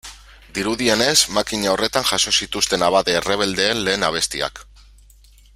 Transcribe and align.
Dirudienez, 0.57 1.17
makina 1.35 1.69
horretan 1.75 2.09
jaso 2.13 2.35
zituen 2.45 2.87
abade 2.89 3.17
errebeldeen 3.21 3.85
lehen 3.89 4.11
abestiak. 4.11 4.65